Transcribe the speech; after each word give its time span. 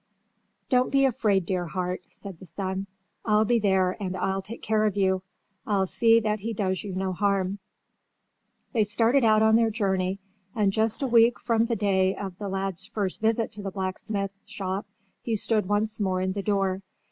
"Don't 0.67 0.91
be 0.91 1.05
afraid, 1.05 1.45
dear 1.45 1.67
heart," 1.67 2.01
said 2.07 2.39
the 2.39 2.45
son. 2.47 2.87
"I'll 3.23 3.45
be 3.45 3.59
there 3.59 3.95
and 4.01 4.17
I'll 4.17 4.41
take 4.41 4.63
care 4.63 4.87
of 4.87 4.97
you. 4.97 5.21
I'll 5.67 5.85
see 5.85 6.19
that 6.21 6.39
he 6.39 6.53
does 6.55 6.83
you 6.83 6.95
no 6.95 7.13
harm." 7.13 7.59
They 8.73 8.83
started 8.83 9.23
out 9.23 9.43
on 9.43 9.57
their 9.57 9.69
journey, 9.69 10.19
and 10.55 10.73
just 10.73 11.03
a 11.03 11.07
week 11.07 11.39
from 11.39 11.67
the 11.67 11.75
day 11.75 12.15
of 12.15 12.35
the 12.39 12.49
lad's 12.49 12.83
first 12.83 13.21
visit 13.21 13.51
to 13.51 13.61
the 13.61 13.69
blacksmith 13.69 14.31
shop 14.47 14.87
he 15.21 15.35
stood 15.35 15.67
once 15.67 15.99
more 15.99 16.19
in 16.19 16.33
the 16.33 16.41
door. 16.41 16.81